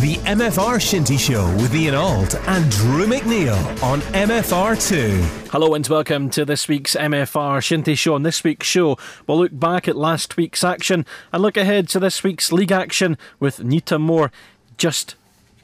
[0.00, 5.50] The MFR Shinty Show with Ian Auld and Drew McNeil on MFR2.
[5.50, 8.14] Hello and welcome to this week's MFR Shinty Show.
[8.14, 12.00] On this week's show, we'll look back at last week's action and look ahead to
[12.00, 14.30] this week's league action with Newtonmore
[14.78, 15.14] just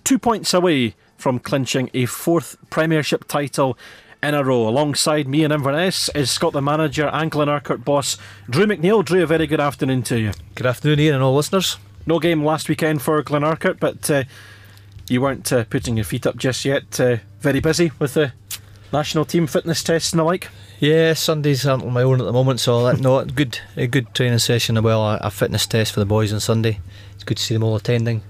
[0.04, 3.76] two points away from clinching a fourth Premiership title
[4.22, 4.68] in a row.
[4.68, 8.18] Alongside me in Inverness is Scotland manager and Glenurquhart boss
[8.48, 9.04] Drew McNeil.
[9.04, 10.32] Drew, a very good afternoon to you.
[10.54, 11.78] Good afternoon, Ian, and all listeners.
[12.08, 14.24] No game last weekend for Glenurquhart, but uh,
[15.10, 16.98] you weren't uh, putting your feet up just yet.
[16.98, 18.32] Uh, very busy with the
[18.94, 20.48] national team fitness tests and the like.
[20.80, 24.14] Yeah, Sundays aren't on my own at the moment, so that, no, good a good
[24.14, 25.02] training session as well.
[25.02, 26.80] A, a, fitness test for the boys on Sunday.
[27.14, 28.22] It's good to see them all attending,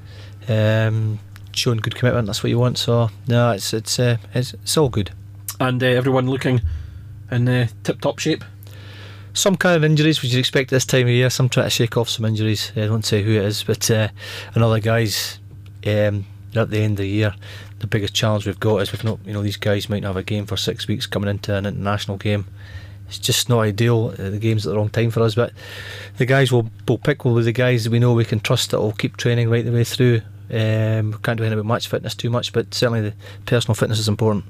[0.49, 1.21] um,
[1.53, 2.27] showing good commitment.
[2.27, 2.79] That's what you want.
[2.79, 5.13] So no, it's it's uh, it's, it's all good
[5.61, 6.61] and uh, everyone looking
[7.31, 8.45] in uh, tip top shape.
[9.39, 11.31] Some kind of injuries, which you'd expect this time of year.
[11.31, 12.73] Some try to shake off some injuries.
[12.75, 14.09] I don't say who it is, but uh,
[14.57, 15.39] another guys
[15.87, 17.37] um, at the end of the year.
[17.79, 20.17] The biggest challenge we've got is we've not, you know, these guys might not have
[20.17, 22.47] a game for six weeks coming into an international game.
[23.07, 24.09] It's just not ideal.
[24.19, 25.53] Uh, the game's at the wrong time for us, but
[26.17, 28.73] the guys will will pick will be the guys that we know we can trust
[28.73, 30.21] that will keep training right the way through.
[30.51, 33.15] Um, we can't do anything about match fitness too much, but certainly the
[33.47, 34.47] personal fitness is important.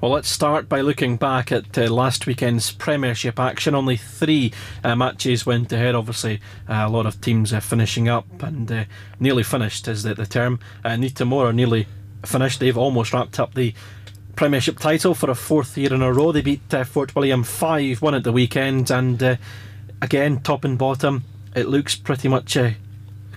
[0.00, 3.74] Well, let's start by looking back at uh, last weekend's Premiership action.
[3.74, 4.50] Only three
[4.82, 5.94] uh, matches went ahead.
[5.94, 8.84] Obviously, uh, a lot of teams uh, finishing up and uh,
[9.18, 10.58] nearly finished, is the, the term.
[10.82, 11.86] Uh, Newtonmore are nearly
[12.24, 12.60] finished.
[12.60, 13.74] They've almost wrapped up the
[14.36, 16.32] Premiership title for a fourth year in a row.
[16.32, 19.38] They beat uh, Fort William 5 1 at the weekend, and
[20.00, 22.56] again, top and bottom, it looks pretty much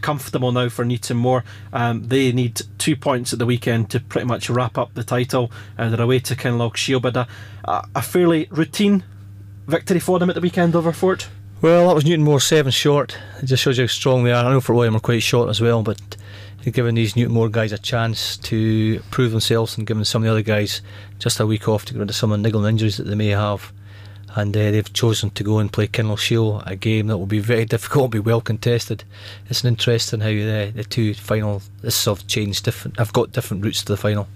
[0.03, 1.43] comfortable now for Newtonmore.
[1.71, 5.51] Um, they need two points at the weekend to pretty much wrap up the title.
[5.77, 7.27] Uh, they're away to Kinlochshiel, but a,
[7.65, 9.03] a, fairly routine
[9.65, 11.29] victory for them at the weekend over Fort.
[11.61, 13.17] Well, that was Newton Newtonmore seven short.
[13.41, 14.45] It just shows you how strong they are.
[14.45, 15.99] I know Fort William are quite short as well, but
[16.71, 20.31] giving these Newton Newtonmore guys a chance to prove themselves and giving some of the
[20.31, 20.81] other guys
[21.17, 23.15] just a week off to get rid of some of the niggling injuries that they
[23.15, 23.71] may have
[24.35, 27.66] and uh, they've chosen to go and play Kinlochshiel, a game that will be very
[27.73, 29.03] difficult, be well contested.
[29.49, 32.99] It's an interesting how the, the two final have changed different.
[32.99, 34.27] I've got different routes to the final.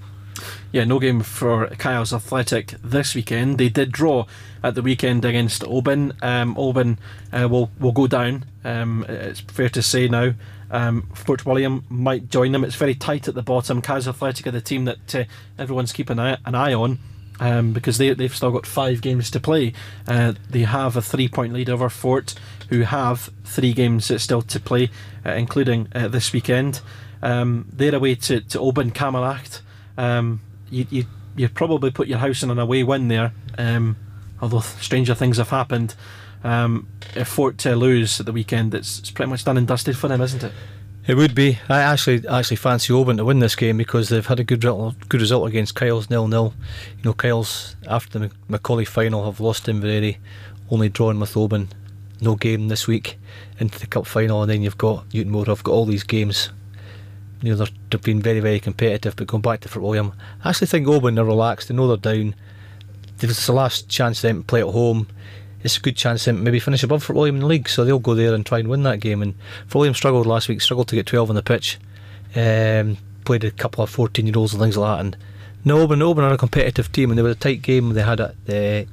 [0.71, 3.57] Yeah, no game for Kyles Athletic this weekend.
[3.57, 4.25] They did draw
[4.63, 6.13] at the weekend against Oban.
[6.21, 6.99] Um, Oban
[7.33, 8.45] uh, will will go down.
[8.63, 10.33] Um, it's fair to say now.
[10.69, 12.63] Um, Fort William might join them.
[12.63, 13.81] It's very tight at the bottom.
[13.81, 15.23] Kyles Athletic are the team that uh,
[15.57, 16.99] everyone's keeping an eye, an eye on
[17.39, 19.73] um, because they, they've still got five games to play.
[20.07, 22.35] Uh, they have a three point lead over Fort,
[22.69, 24.89] who have three games still to play,
[25.25, 26.81] uh, including uh, this weekend.
[27.21, 29.61] Um, they're away to, to Oban Camanachd.
[29.97, 31.05] Um, you, you,
[31.35, 33.95] you probably put your house on an away win there, um,
[34.41, 35.95] although stranger things have happened.
[36.43, 40.07] Um, if Fort lose at the weekend, it's, it's pretty much done and dusted for
[40.07, 40.51] them, isn't it?
[41.07, 41.57] It would be.
[41.69, 45.21] I actually actually fancy Oban to win this game because they've had a good good
[45.21, 46.53] result against Kyles nil nil.
[46.97, 50.17] You know, Kyles after the Macaulay final have lost Inveraray,
[50.69, 51.69] only drawn with Oban.
[52.19, 53.17] No game this week
[53.57, 55.47] into the cup final, and then you've got Newtonmore.
[55.47, 56.49] I've got all these games.
[57.41, 59.15] You know, they've been very very competitive.
[59.15, 60.11] But going back to Fort William,
[60.43, 61.69] I actually think Oban are relaxed.
[61.69, 62.35] They know they're down.
[63.21, 65.07] It's the last chance for them to play at home
[65.67, 67.67] it's a good chance to maybe finish above Fort William in the league.
[67.67, 69.21] So they'll go there and try and win that game.
[69.21, 69.35] And
[69.73, 71.77] William struggled last week, struggled to get 12 on the pitch.
[72.35, 75.05] Um, played a couple of 14 year olds and things like that.
[75.05, 75.17] And
[75.65, 78.21] no, but Oban are a competitive team, and they were a tight game they had
[78.21, 78.89] at uh,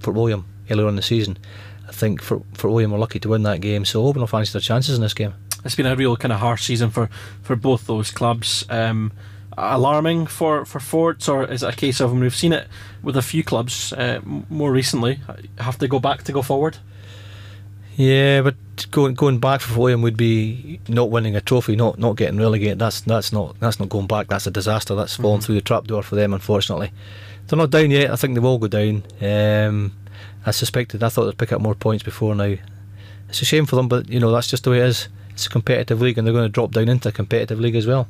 [0.00, 1.38] Fort William earlier in the season.
[1.88, 4.52] I think for Fort William were lucky to win that game, so Oban will fancy
[4.52, 5.32] their chances in this game.
[5.64, 7.08] It's been a real kind of harsh season for,
[7.42, 8.66] for both those clubs.
[8.68, 9.12] Um,
[9.58, 12.68] alarming for, for Forts, or is it a case of, and we've seen it
[13.02, 15.20] with a few clubs uh, more recently,
[15.58, 16.78] have to go back to go forward?
[17.98, 18.54] Yeah, but
[18.92, 22.78] going going back for William would be not winning a trophy, not not getting relegated.
[22.78, 24.28] That's that's not that's not going back.
[24.28, 24.94] That's a disaster.
[24.94, 25.46] That's fallen mm-hmm.
[25.46, 26.32] through the trapdoor for them.
[26.32, 26.92] Unfortunately,
[27.48, 28.12] they're not down yet.
[28.12, 29.02] I think they will go down.
[29.20, 29.94] Um,
[30.46, 31.02] I suspected.
[31.02, 32.54] I thought they'd pick up more points before now.
[33.28, 35.08] It's a shame for them, but you know that's just the way it is.
[35.38, 37.86] It's a competitive league, and they're going to drop down into a competitive league as
[37.86, 38.08] well.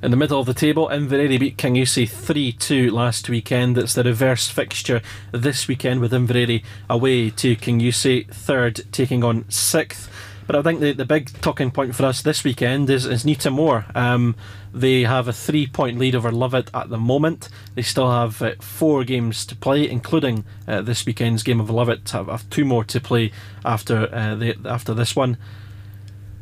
[0.00, 3.76] In the middle of the table, Inveraray beat Kingussie 3 2 last weekend.
[3.76, 5.02] It's the reverse fixture
[5.32, 10.08] this weekend with Inveraray away to Kingussie, third taking on sixth.
[10.46, 13.94] But I think the, the big talking point for us this weekend is, is Newtonmore.
[13.96, 14.36] Um,
[14.72, 17.48] they have a three point lead over Lovat at the moment.
[17.74, 22.08] They still have uh, four games to play, including uh, this weekend's game of Lovat.
[22.10, 23.32] Have, have two more to play
[23.64, 25.38] after uh, the, after this one.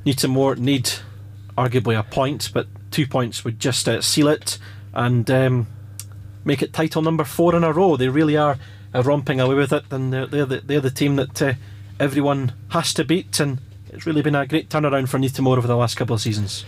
[0.06, 0.90] Newtonmore need
[1.58, 4.56] arguably a point, but two points would just uh, seal it
[4.94, 5.66] and um,
[6.44, 7.96] make it title number four in a row.
[7.96, 8.56] They really are
[8.94, 11.54] uh, romping away with it, and they're, they're, the, they're the team that uh,
[11.98, 13.40] everyone has to beat.
[13.40, 13.58] And
[13.90, 16.64] it's really been a great turnaround for Newtonmore over the last couple of seasons.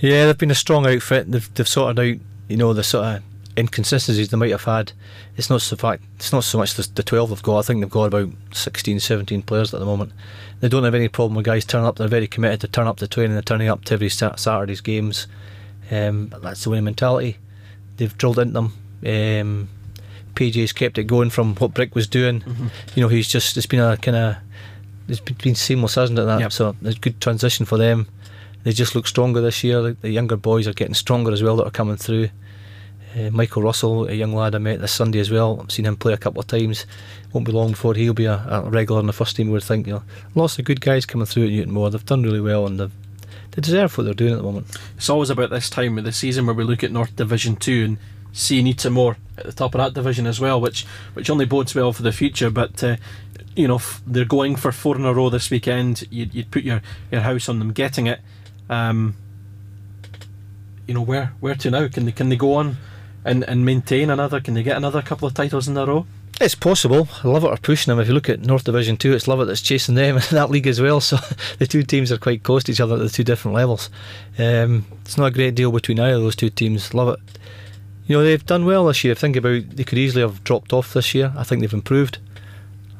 [0.00, 1.30] Yeah, they've been a strong outfit.
[1.30, 3.22] They've, they've sorted out, you know, the sort of
[3.56, 4.92] inconsistencies they might have had.
[5.36, 6.02] It's not so fact.
[6.16, 7.58] It's not so much the, the 12 they've got.
[7.58, 10.12] I think they've got about 16, 17 players at the moment.
[10.60, 11.96] They don't have any problem with guys turning up.
[11.96, 13.32] They're very committed to turn up to training.
[13.32, 15.26] They're turning up to every Saturday's games.
[15.90, 17.38] Um, that's the winning mentality.
[17.96, 18.72] They've drilled into them.
[19.04, 19.68] Um,
[20.34, 22.40] PJ's kept it going from what Brick was doing.
[22.40, 22.66] Mm-hmm.
[22.94, 24.36] You know, he's just it's been a kind of
[25.08, 26.22] it's been seamless, hasn't it?
[26.22, 26.52] That yep.
[26.52, 28.08] so it's a good transition for them.
[28.64, 29.92] They just look stronger this year.
[29.92, 32.30] The younger boys are getting stronger as well that are coming through.
[33.14, 35.60] Uh, Michael Russell, a young lad I met this Sunday as well.
[35.60, 36.86] I've seen him play a couple of times.
[37.32, 39.48] Won't be long before he'll be a, a regular in the first team.
[39.48, 39.86] We would think.
[39.86, 40.02] You know,
[40.34, 41.92] lots of good guys coming through at Newtonmore.
[41.92, 42.92] They've done really well and they've
[43.52, 44.66] they deserve what they're doing at the moment.
[44.96, 47.84] It's always about this time of the season where we look at North Division Two
[47.84, 47.98] and
[48.32, 51.92] see Newtonmore at the top of that division as well, which which only bodes well
[51.92, 52.48] for the future.
[52.48, 52.96] But uh,
[53.54, 56.04] you know f- they're going for four in a row this weekend.
[56.10, 56.80] You'd, you'd put your,
[57.10, 58.20] your house on them getting it.
[58.70, 59.16] Um,
[60.86, 61.88] you know where where to now?
[61.88, 62.78] Can they can they go on
[63.24, 64.40] and, and maintain another?
[64.40, 66.06] Can they get another couple of titles in a row?
[66.40, 67.06] It's possible.
[67.22, 68.00] Lovat are pushing them.
[68.00, 70.66] If you look at North Division Two, it's Lovat that's chasing them in that league
[70.66, 71.00] as well.
[71.00, 71.18] So
[71.58, 73.90] the two teams are quite close to each other at the two different levels.
[74.38, 76.90] Um, it's not a great deal between either of those two teams.
[76.90, 77.18] Lovat,
[78.06, 79.14] you know, they've done well this year.
[79.14, 81.32] Think about they could easily have dropped off this year.
[81.36, 82.18] I think they've improved.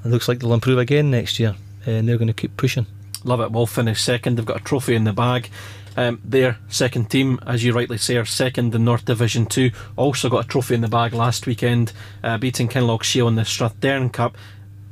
[0.05, 2.87] It looks like they'll improve again next year, and they're going to keep pushing.
[3.25, 4.37] Lovat will finish second.
[4.37, 5.51] They've got a trophy in the bag.
[5.97, 9.71] Um, their second team, as you rightly say, are second in North Division 2.
[9.97, 11.93] Also got a trophy in the bag last weekend,
[12.23, 14.37] uh, beating Kinlochshiel in the Strathdearn Cup.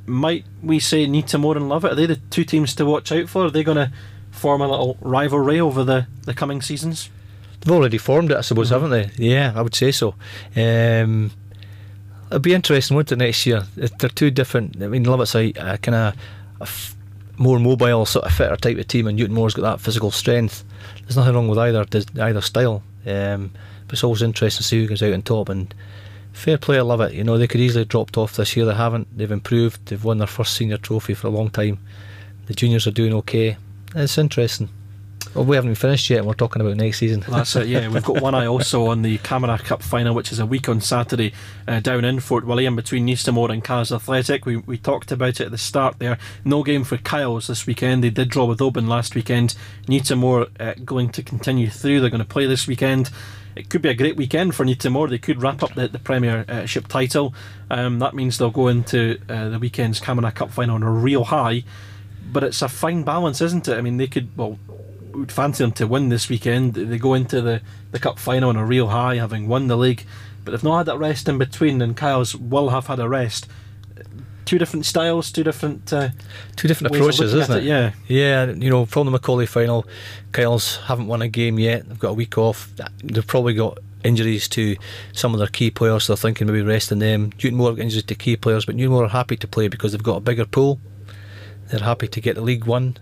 [0.07, 1.93] Might we say Newtonmore and Lovat?
[1.93, 3.47] Are they the two teams to watch out for?
[3.47, 3.93] Are they going to
[4.31, 7.09] form a little rivalry over the, the coming seasons?
[7.61, 8.85] They've already formed it, I suppose, mm-hmm.
[8.85, 9.25] haven't they?
[9.25, 10.15] Yeah, I would say so.
[10.57, 11.31] Um,
[12.27, 13.65] it'll be interesting, won't it, next year?
[13.77, 14.83] They're two different.
[14.83, 16.15] I mean, Lovat's a, a kind
[16.61, 16.95] of
[17.41, 20.65] more mobile, sort of fitter type of team, and Newtonmore's got that physical strength
[21.11, 21.85] there's nothing wrong with either
[22.21, 22.85] either style.
[23.05, 23.51] Um,
[23.87, 25.49] but it's always interesting to see who goes out on top.
[25.49, 25.75] And
[26.33, 27.15] fair play, I love it.
[27.15, 28.65] You know, they could easily have dropped off this year.
[28.65, 29.09] They haven't.
[29.19, 29.87] They've improved.
[29.87, 31.81] They've won their first senior trophy for a long time.
[32.47, 33.57] The juniors are doing okay.
[33.97, 34.69] It's interesting.
[35.35, 37.25] Well, we haven't even finished yet, and we're talking about next season.
[37.29, 37.87] That's it, yeah.
[37.89, 40.81] We've got one eye also on the Camanachd Cup final, which is a week on
[40.81, 41.33] Saturday
[41.69, 44.45] uh, down in Fort William between Newtonmore and Kyles Athletic.
[44.45, 46.19] We, we talked about it at the start there.
[46.45, 48.03] No game for Kyles this weekend.
[48.03, 49.55] They did draw with Oban last weekend.
[49.87, 52.01] Newtonmore uh, going to continue through.
[52.01, 53.11] They're going to play this weekend.
[53.55, 55.11] It could be a great weekend for Newtonmore.
[55.11, 57.35] They could wrap up the, the Premiership title.
[57.71, 61.25] Um, that means they'll go into uh, the weekend's Camanachd Cup final on a real
[61.25, 61.63] high
[62.33, 63.77] but it's a fine balance, isn't it?
[63.77, 64.57] I mean, they could well
[65.13, 66.75] would fancy them to win this weekend.
[66.75, 70.05] They go into the, the cup final on a real high, having won the league,
[70.45, 71.83] but they've not had that rest in between.
[71.83, 73.47] And Kyles will have had a rest.
[74.45, 76.09] Two different styles, two different, uh,
[76.57, 77.63] two different approaches, isn't it?
[77.63, 77.67] it?
[77.67, 78.47] Yeah, yeah.
[78.47, 79.87] You know, from the Macaulay final,
[80.33, 81.89] Kyles haven't won a game yet.
[81.89, 82.69] They've got a week off.
[83.05, 84.77] They've probably got injuries to
[85.13, 86.05] some of their key players.
[86.05, 87.31] So they're thinking maybe resting them.
[87.33, 90.21] Newtonmore injuries to key players, but Newtonmore are happy to play because they've got a
[90.21, 90.81] bigger pool.
[91.69, 92.97] They're happy to get the League One.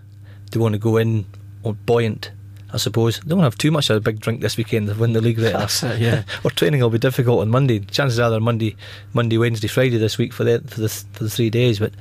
[0.51, 1.25] They want to go in
[1.63, 2.31] or buoyant.
[2.71, 5.13] I suppose they don't have too much of a big drink this weekend to win
[5.13, 5.39] the league.
[5.39, 5.53] Right?
[5.53, 6.23] That's it, yeah.
[6.43, 7.79] or training will be difficult on Monday.
[7.79, 8.75] Chances are they're Monday,
[9.13, 11.79] Monday, Wednesday, Friday this week for the for the for the three days.
[11.79, 11.93] But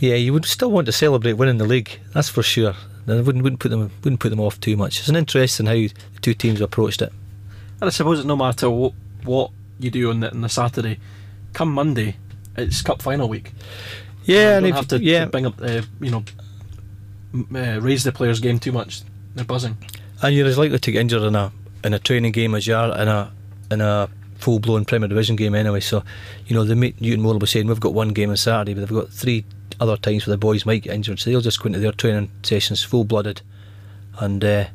[0.00, 2.00] yeah, you would still want to celebrate winning the league.
[2.12, 2.74] That's for sure.
[3.08, 5.00] I wouldn't wouldn't put them wouldn't put them off too much.
[5.00, 7.12] It's an interest in how the two teams approached it.
[7.80, 8.92] And I suppose it no matter what,
[9.24, 10.98] what you do on the, on the Saturday,
[11.52, 12.16] come Monday,
[12.56, 13.52] it's cup final week.
[14.24, 15.24] Yeah, and you and have to, yeah.
[15.24, 16.24] to bring up, uh, you know,
[17.34, 19.02] uh, raise the players' game too much.
[19.34, 19.76] They're buzzing.
[20.22, 22.74] And you're as likely to get injured in a in a training game as you
[22.74, 23.32] are in a
[23.70, 25.80] in a full blown Premier Division game anyway.
[25.80, 26.04] So,
[26.46, 29.00] you know, the Newtonmore will be saying we've got one game on Saturday, but they've
[29.00, 29.44] got three
[29.80, 31.18] other times where the boys might get injured.
[31.18, 33.42] So they'll just go into their training sessions full blooded,
[34.20, 34.66] and uh,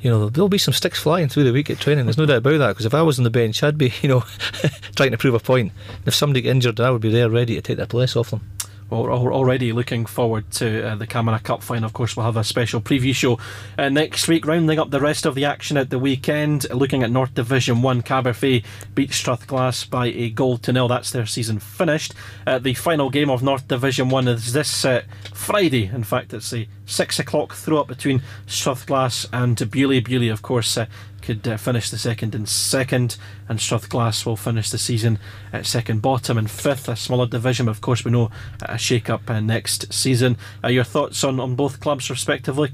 [0.00, 2.06] you know there'll be some sticks flying through the week at training.
[2.06, 2.68] There's no doubt about that.
[2.68, 4.24] Because if I was on the bench, I'd be you know
[4.96, 5.72] trying to prove a point.
[6.06, 8.42] If somebody get injured, I would be there ready to take their place off them.
[8.88, 11.86] We're already looking forward to uh, the Camanachd Cup final.
[11.86, 13.38] Of course, we'll have a special preview show
[13.76, 16.70] uh, next week, rounding up the rest of the action at the weekend.
[16.70, 18.64] Looking at North Division 1, Caberfeidh
[18.94, 20.86] beat Strathglass by a goal to nil.
[20.86, 22.14] That's their season finished.
[22.46, 25.02] Uh, the final game of North Division 1 is this uh,
[25.34, 25.86] Friday.
[25.86, 30.00] In fact, it's a 6 o'clock throw up between Strathglass and Beauly.
[30.00, 30.86] Beauly, of course, uh,
[31.26, 33.16] could uh, finish the second and second,
[33.48, 35.18] and Strathglass will finish the season
[35.52, 37.68] at second bottom and fifth, a smaller division.
[37.68, 38.30] Of course, we know
[38.62, 40.36] a shake up uh, next season.
[40.62, 42.68] Uh, your thoughts on, on both clubs, respectively?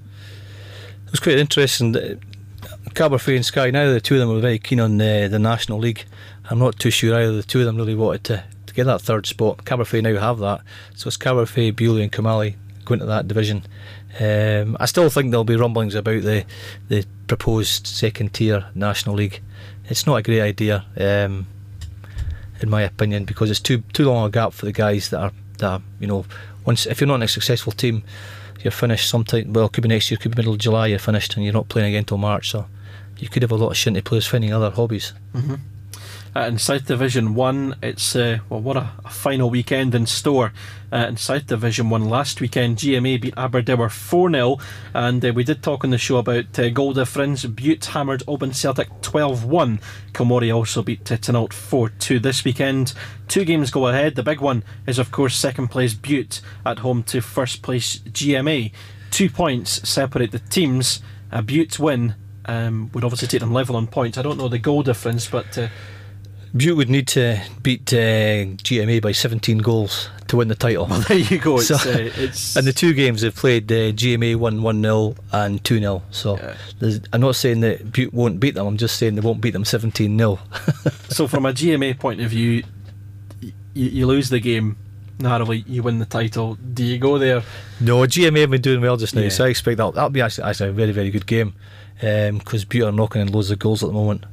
[1.07, 1.95] It was quite interesting.
[2.91, 5.79] Caberfeidh and Skye, neither the two of them were very keen on uh, the National
[5.79, 6.05] League.
[6.51, 9.01] I'm not too sure either the two of them really wanted to, to get that
[9.01, 9.65] third spot.
[9.65, 10.61] Caberfeidh now have that,
[10.95, 13.65] so it's Caberfeidh, Beauly, and Kilmallie going to that division.
[14.21, 16.45] Um, I still think there'll be rumblings about the
[16.89, 19.41] the proposed second tier National League.
[19.89, 21.47] It's not a great idea, um,
[22.61, 25.33] in my opinion, because it's too too long a gap for the guys that are
[25.59, 26.25] that are, you know
[26.65, 28.03] once if you're not in a successful team,
[28.63, 29.53] you're finished sometime.
[29.53, 30.89] Well, could be next year, could be middle of July.
[30.89, 32.51] You're finished, and you're not playing again until March.
[32.51, 32.67] So
[33.19, 35.13] you could have a lot of shinty players finding other hobbies.
[35.35, 35.55] Mm-hmm.
[36.35, 40.51] Uh, in South Division 1, it's, uh, well, what a, a, final weekend in store.
[40.91, 44.57] Uh, in South Division 1 last weekend, GMA beat Aberdour 4 0,
[44.95, 47.45] and uh, we did talk on the show about uh, goal difference.
[47.45, 49.79] Bute hammered Oban Celtic 12 1.
[50.15, 52.95] Kilmory also beat Titanout 4 2 this weekend.
[53.29, 54.15] Two games go ahead.
[54.15, 58.73] The big one is, of course, second place Bute at home to first place GMA.
[59.11, 61.03] Two points separate the teams.
[61.31, 62.15] A Bute win
[62.47, 64.19] um, would obviously take them level on points.
[64.19, 65.69] I don't know the goal difference, but uh,
[66.55, 70.87] Bute would need to beat uh, GMA by 17 goals to win the title.
[70.87, 71.57] Well, there you go.
[71.61, 75.15] It's, so, uh, it's and the two games they've played, uh, GMA won 1 0
[75.33, 76.03] and 2 0.
[76.11, 76.37] So
[76.81, 76.99] yeah.
[77.13, 79.65] I'm not saying that Bute won't beat them, I'm just saying they won't beat them
[79.65, 80.39] 17 0.
[81.09, 82.65] so, from a GMA point of view,
[83.41, 84.77] you, you lose the game
[85.19, 86.57] narrowly, you win the title.
[86.57, 87.43] Do you go there?
[87.81, 89.29] No, GMA have been doing well just now, yeah.
[89.31, 91.55] so I expect that that'll be actually, actually a very, very good game
[91.99, 94.25] because um, Bute are knocking in loads of goals at the moment.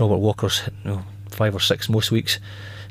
[0.00, 1.04] Robert Walker's you know,
[1.42, 2.38] five or six most weeks.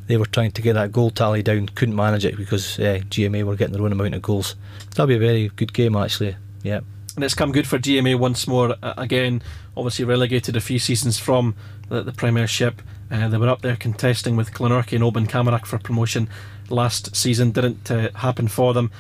[0.08, 3.44] They were trying to get that goal tally down, couldn't manage it because uh, GMA
[3.44, 4.56] were getting their own amount of goals.
[4.90, 6.36] That'll be a very good game, actually.
[6.64, 6.82] Yeah.
[7.16, 8.76] And it's come good for GMA once more.
[8.84, 9.42] Uh, again,
[9.78, 11.56] obviously relegated a few seasons from
[11.88, 12.82] the, the Premiership.
[13.10, 16.28] Uh, they were up there contesting with Glenorchy and Oban Camanachd for promotion
[16.70, 17.52] last season.
[17.52, 18.92] Didn't uh, happen for them.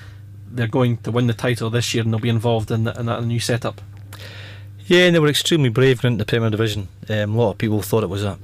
[0.50, 3.05] They're going to win the title this year and they'll be involved in, the, in
[3.08, 3.81] that new setup.
[4.86, 6.88] Yeah, and they were extremely brave into the Premier Division.
[7.10, 8.38] Um, a lot of people thought it was a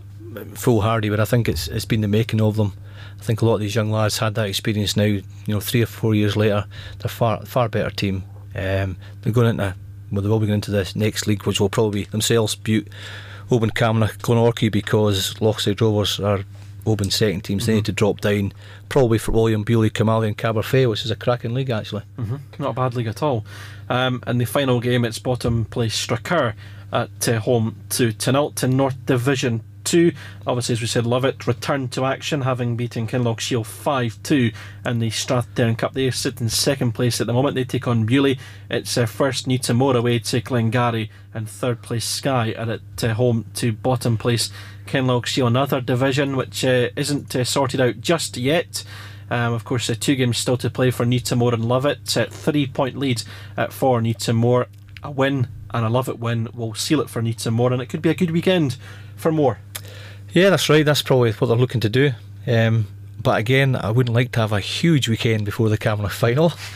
[0.46, 2.74] foolhardy, but I think it's it's been the making of them.
[3.20, 5.04] I think a lot of these young lads had that experience now.
[5.04, 6.66] You know, three or four years later,
[7.00, 8.24] they're far far better team.
[8.56, 9.76] Um, they're going into
[10.12, 12.88] well, they will be going into this next league, which will probably be themselves Bute,
[13.52, 16.44] Oban Camanachd, Glenorchy, because Lochside Rovers are
[16.86, 17.64] Oban second teams.
[17.64, 17.72] Mm-hmm.
[17.72, 18.54] They need to drop down,
[18.90, 22.04] probably for William Beauly, Kilmallie, and Caberfeidh, which is a cracking league actually.
[22.18, 22.64] Mm-hmm.
[22.64, 23.46] Not a bad league at all.
[23.90, 26.54] Um, in the final game, it's bottom place Strachur
[26.92, 30.12] at uh, home to Tinalton North Division 2.
[30.46, 34.52] Obviously, as we said, Lovat returned to action, having beaten Kinlochshiel 5 2
[34.86, 35.94] in the Strathdearn Cup.
[35.94, 37.56] They sit in second place at the moment.
[37.56, 38.38] They take on Beauly.
[38.70, 43.46] It's their first Newtonmore away to Glengarry, and third place Skye are at uh, home
[43.56, 44.52] to bottom place
[44.88, 45.48] Kinlochshiel.
[45.48, 48.84] Another division which uh, isn't uh, sorted out just yet.
[49.30, 52.18] Um, of course, uh, two games still to play for Newtonmore and Lovat.
[52.18, 53.24] Uh, three point lead
[53.56, 54.68] uh, for Newtonmore.
[55.02, 58.10] A win and a Lovat win will seal it for Newtonmore, and it could be
[58.10, 58.76] a good weekend
[59.16, 59.60] for more.
[60.38, 60.86] Yeah, that's right.
[60.86, 62.12] That's probably what they're looking to do.
[62.46, 62.86] Um,
[63.20, 66.54] but again, I wouldn't like to have a huge weekend before the Camanachd final.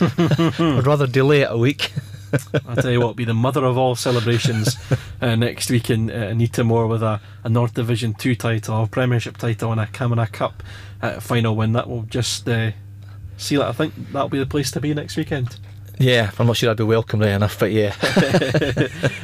[0.58, 1.92] I'd rather delay it a week.
[2.68, 4.76] I'll tell you what, be the mother of all celebrations
[5.20, 9.36] uh, next week in uh, Newtonmore with a, a North Division 2 title, a Premiership
[9.36, 10.64] title, and a Camanachd Cup
[11.00, 11.72] uh, final win.
[11.72, 12.72] That will just uh,
[13.36, 13.66] seal it.
[13.66, 15.60] I think that'll be the place to be next weekend.
[16.00, 17.94] Yeah, I'm not sure I'd be welcome there enough, but yeah.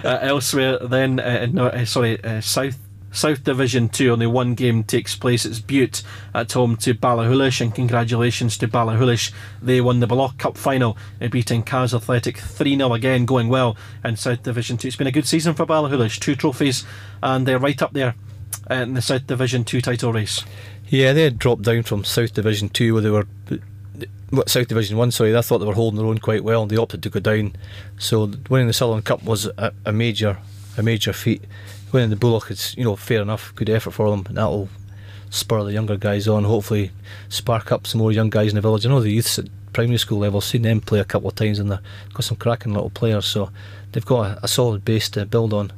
[0.04, 2.78] uh, elsewhere, then, uh, no, uh, sorry, uh, South
[3.10, 5.44] South Division 2, only one game takes place.
[5.44, 6.02] It's Bute
[6.34, 9.32] at home to Ballachulish, and congratulations to Ballachulish.
[9.62, 13.76] They won the Block Cup final, uh, beating Kyles Athletic 3 0 again, going well
[14.04, 14.88] in South Division 2.
[14.88, 16.84] It's been a good season for Ballachulish, two trophies,
[17.22, 18.14] and they're right up there
[18.70, 20.44] in the South Division 2 title race.
[20.88, 23.26] Yeah, they had dropped down from South Division 2 where they were.
[24.46, 26.76] South Division 1, sorry, I thought they were holding their own quite well and they
[26.76, 27.56] opted to go down.
[27.98, 30.36] So winning the Sutherland Cup was a, a major
[30.76, 31.42] a major feat
[31.92, 34.68] winning the Bullock is you know fair enough, good effort for them, and that'll
[35.30, 36.44] spur the younger guys on.
[36.44, 36.90] Hopefully,
[37.28, 38.86] spark up some more young guys in the village.
[38.86, 41.58] I know the youths at primary school level, seen them play a couple of times,
[41.58, 41.80] and they've
[42.12, 43.26] got some cracking little players.
[43.26, 43.50] So
[43.92, 45.72] they've got a, a solid base to build on.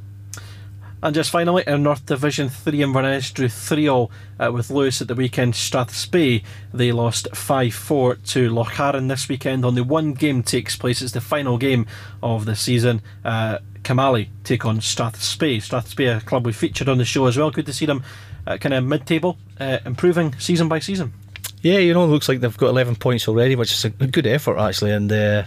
[1.03, 5.07] And just finally, in North Division 3, Inverness drew 3 0 uh, with Lewis at
[5.07, 5.55] the weekend.
[5.55, 9.65] Strathspey, they lost 5 4 to Lochcarron this weekend.
[9.65, 11.01] Only one game takes place.
[11.01, 11.87] It's the final game
[12.21, 13.01] of the season.
[13.25, 15.57] Uh, Kilmallie take on Strathspey.
[15.57, 17.51] Strathspey, a club we featured on the show as well.
[17.51, 18.03] Good to see them
[18.45, 21.13] uh, kind of mid table, uh, improving season by season.
[21.61, 24.25] Yeah, you know, it looks like they've got 11 points already, which is a good
[24.25, 24.91] effort actually.
[24.91, 25.43] And uh,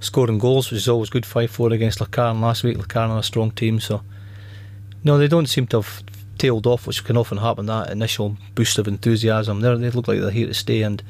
[0.00, 2.76] scoring goals, which is always good 5 4 against Lochcarron last week.
[2.76, 4.02] Lochcarron are a strong team, so
[5.04, 6.02] no, they don't seem to have
[6.38, 7.66] tailed off, which can often happen.
[7.66, 11.02] That initial boost of enthusiasm, they they look like they're here to stay, and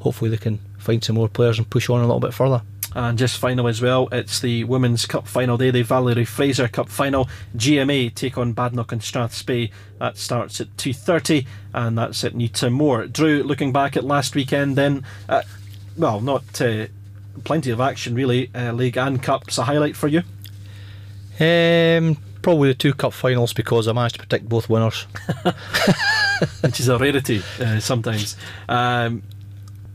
[0.00, 2.62] hopefully they can find some more players and push on a little bit further.
[2.98, 6.88] And just final as well, it's the Women's Cup final day, the Valerie Fraser Cup
[6.88, 7.28] final.
[7.56, 9.70] GMA take on Badenoch and Strathspey.
[10.00, 13.12] That starts at 2.30 and that's at Newtonmore.
[13.12, 15.42] Drew, looking back at last weekend then, uh,
[15.96, 16.88] well, not uh,
[17.44, 19.58] plenty of action, really, uh, league and cups.
[19.58, 20.22] A highlight for you?
[21.38, 25.06] Um, probably the two cup finals because I managed to predict both winners.
[26.62, 28.36] Which is a rarity uh, sometimes.
[28.68, 29.22] Um,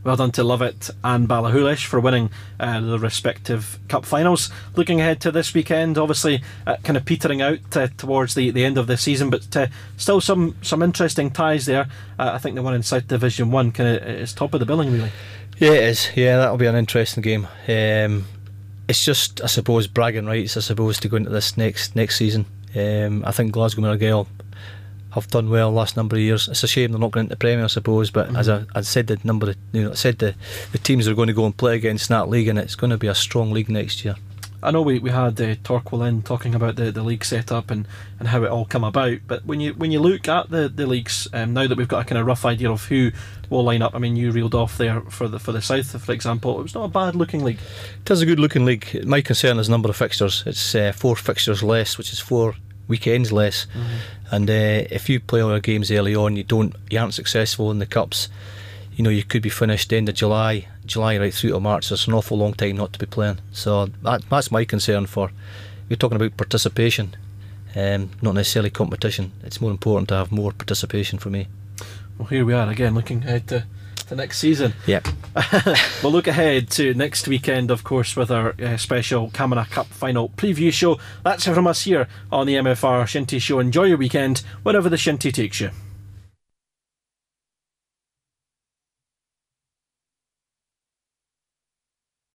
[0.04, 2.30] well done to Lovat and Ballachulish for winning
[2.60, 4.50] uh, the respective cup finals.
[4.76, 8.64] Looking ahead to this weekend, obviously uh, kind of petering out uh, towards the, the
[8.64, 11.88] end of the season, but uh, still some some interesting ties there.
[12.18, 14.66] Uh, I think the one in South Division One kind of is top of the
[14.66, 15.10] billing, really.
[15.58, 16.10] Yeah, it is.
[16.14, 17.46] Yeah, that'll be an interesting game.
[17.68, 18.26] Um,
[18.88, 20.56] it's just, I suppose, bragging rights.
[20.56, 22.46] I suppose to go into this next next season.
[22.76, 24.26] Um, I think Glasgow Argyle
[25.14, 26.48] have done well last number of years.
[26.48, 28.10] It's a shame they're not going into the Premier, I suppose.
[28.10, 28.36] But mm-hmm.
[28.36, 30.34] as I, I, said, the number of, you know, I said the
[30.72, 32.98] the teams are going to go and play against that league, and it's going to
[32.98, 34.16] be a strong league next year.
[34.64, 37.86] I know we, we had uh, Torquil in talking about the, the league setup and,
[38.18, 39.18] and how it all come about.
[39.26, 42.00] But when you when you look at the the leagues um, now that we've got
[42.00, 43.10] a kind of rough idea of who
[43.50, 46.12] will line up, I mean you reeled off there for the for the south, for
[46.12, 46.58] example.
[46.58, 47.58] It was not a bad looking league.
[48.00, 49.04] It is a good looking league.
[49.04, 50.42] My concern is number of fixtures.
[50.46, 52.54] It's uh, four fixtures less, which is four
[52.88, 53.66] weekends less.
[53.66, 54.34] Mm-hmm.
[54.34, 57.70] And uh, if you play all your games early on, you don't, you aren't successful
[57.70, 58.28] in the cups.
[58.96, 61.90] You know, you could be finished end of July, July right through to March.
[61.90, 63.38] It's an awful long time not to be playing.
[63.52, 65.30] So that, that's my concern for.
[65.88, 67.16] We're talking about participation,
[67.76, 69.32] um, not necessarily competition.
[69.42, 71.48] It's more important to have more participation for me.
[72.16, 73.66] Well, here we are again, looking ahead to
[74.04, 74.74] the next season.
[74.86, 75.08] Yep.
[76.02, 80.28] we'll look ahead to next weekend, of course, with our uh, special Camanachd Cup final
[80.30, 80.98] preview show.
[81.24, 83.58] That's it from us here on the MFR Shinty Show.
[83.58, 85.70] Enjoy your weekend, wherever the Shinty takes you.